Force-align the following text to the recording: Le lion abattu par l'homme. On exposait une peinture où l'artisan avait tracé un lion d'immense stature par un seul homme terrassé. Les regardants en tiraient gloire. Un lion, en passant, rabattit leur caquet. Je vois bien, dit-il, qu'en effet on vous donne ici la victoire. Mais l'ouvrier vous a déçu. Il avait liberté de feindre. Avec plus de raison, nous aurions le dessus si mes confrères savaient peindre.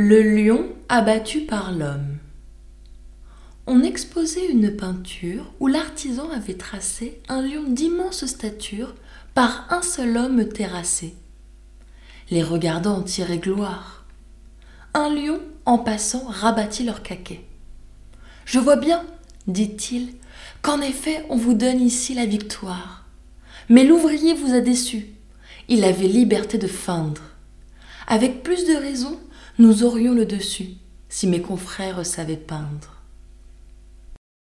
Le 0.00 0.22
lion 0.22 0.68
abattu 0.88 1.40
par 1.40 1.72
l'homme. 1.72 2.18
On 3.66 3.82
exposait 3.82 4.46
une 4.46 4.76
peinture 4.76 5.52
où 5.58 5.66
l'artisan 5.66 6.30
avait 6.30 6.54
tracé 6.54 7.20
un 7.28 7.42
lion 7.42 7.64
d'immense 7.64 8.24
stature 8.26 8.94
par 9.34 9.66
un 9.70 9.82
seul 9.82 10.16
homme 10.16 10.48
terrassé. 10.48 11.16
Les 12.30 12.44
regardants 12.44 12.98
en 12.98 13.02
tiraient 13.02 13.38
gloire. 13.38 14.04
Un 14.94 15.12
lion, 15.12 15.40
en 15.66 15.78
passant, 15.78 16.26
rabattit 16.28 16.84
leur 16.84 17.02
caquet. 17.02 17.40
Je 18.44 18.60
vois 18.60 18.76
bien, 18.76 19.04
dit-il, 19.48 20.14
qu'en 20.62 20.80
effet 20.80 21.26
on 21.28 21.36
vous 21.36 21.54
donne 21.54 21.80
ici 21.80 22.14
la 22.14 22.24
victoire. 22.24 23.04
Mais 23.68 23.82
l'ouvrier 23.82 24.34
vous 24.34 24.54
a 24.54 24.60
déçu. 24.60 25.08
Il 25.66 25.82
avait 25.82 26.06
liberté 26.06 26.56
de 26.56 26.68
feindre. 26.68 27.22
Avec 28.06 28.44
plus 28.44 28.64
de 28.64 28.74
raison, 28.74 29.18
nous 29.58 29.82
aurions 29.82 30.14
le 30.14 30.24
dessus 30.24 30.74
si 31.08 31.26
mes 31.26 31.42
confrères 31.42 32.06
savaient 32.06 32.36
peindre. 32.36 32.97